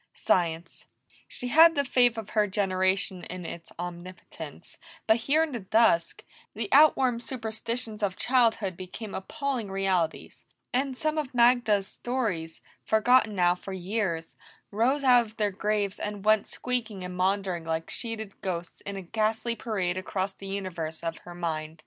Science! 0.15 0.87
She 1.27 1.49
had 1.49 1.75
the 1.75 1.85
faith 1.85 2.17
of 2.17 2.31
her 2.31 2.47
generation 2.47 3.23
in 3.25 3.45
its 3.45 3.71
omnipotence, 3.77 4.79
but 5.05 5.17
here 5.17 5.43
in 5.43 5.51
the 5.51 5.59
dusk, 5.59 6.23
the 6.55 6.69
outworn 6.71 7.19
superstitions 7.19 8.01
of 8.01 8.15
childhood 8.15 8.75
became 8.75 9.13
appalling 9.13 9.69
realities, 9.69 10.43
and 10.73 10.97
some 10.97 11.19
of 11.19 11.35
Magda's 11.35 11.85
stories, 11.85 12.61
forgotten 12.83 13.35
now 13.35 13.53
for 13.53 13.73
years, 13.73 14.35
rose 14.71 15.03
out 15.03 15.27
of 15.27 15.37
their 15.37 15.51
graves 15.51 15.99
and 15.99 16.25
went 16.25 16.47
squeaking 16.47 17.03
and 17.03 17.15
maundering 17.15 17.63
like 17.63 17.91
sheeted 17.91 18.41
ghosts 18.41 18.81
in 18.87 18.95
a 18.95 19.03
ghastly 19.03 19.55
parade 19.55 19.99
across 19.99 20.33
the 20.33 20.47
universe 20.47 21.03
of 21.03 21.19
her 21.19 21.35
mind. 21.35 21.79